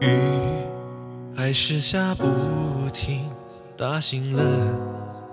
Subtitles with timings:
[0.00, 0.08] 雨
[1.34, 2.24] 还是下不
[2.92, 3.30] 停，
[3.78, 4.42] 打醒了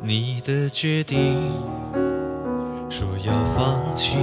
[0.00, 1.52] 你的决定，
[2.88, 4.16] 说要放弃，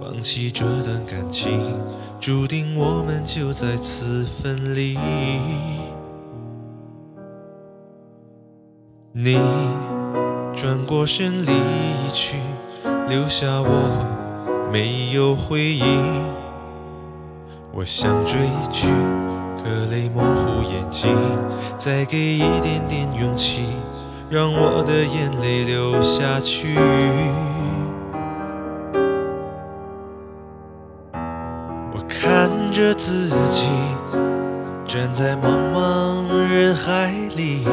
[0.00, 1.60] 放弃这段感情，
[2.18, 4.98] 注定我们就在此分离。
[9.12, 9.38] 你
[10.54, 11.52] 转过身离
[12.12, 12.38] 去，
[13.08, 15.86] 留下我没有回应。
[17.74, 18.88] 我想追去，
[19.62, 21.16] 可泪模糊眼睛。
[21.76, 23.62] 再给一点点勇气，
[24.30, 26.76] 让我的眼泪流下去。
[31.92, 33.66] 我看着自己，
[34.86, 37.66] 站在茫茫人海里。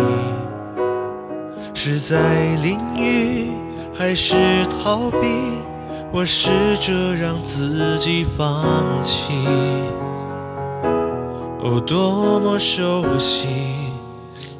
[1.76, 2.18] 是在
[2.64, 3.52] 淋雨，
[3.94, 4.36] 还是
[4.84, 5.28] 逃避？
[6.12, 9.48] 我试着让自己放弃。
[11.62, 13.50] 哦，多么熟悉，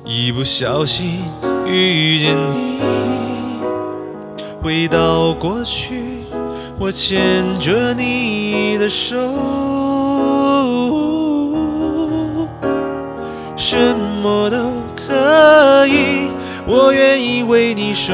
[0.04, 1.22] 一不小心
[1.66, 2.82] 遇见你。
[4.62, 6.04] 回到过去，
[6.78, 9.16] 我牵着你的手，
[13.56, 13.78] 什
[14.22, 14.58] 么都
[14.96, 16.30] 可以。
[16.68, 18.14] 我愿意为你守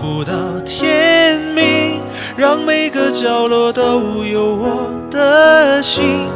[0.00, 2.02] 护到天明，
[2.36, 6.28] 让每个角落都有我的心。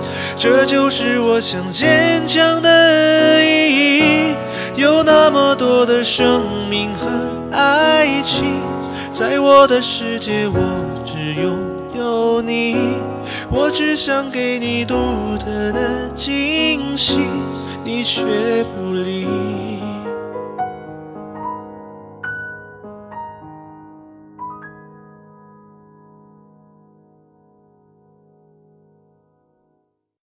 [0.43, 4.35] 这就是我想坚强的意义。
[4.75, 7.07] 有那么多的生命和
[7.53, 8.43] 爱情，
[9.13, 10.59] 在我的世界，我
[11.05, 11.59] 只拥
[11.95, 12.75] 有你。
[13.51, 14.95] 我只想给你独
[15.39, 17.19] 特的惊喜，
[17.85, 18.25] 你却
[18.75, 19.70] 不理。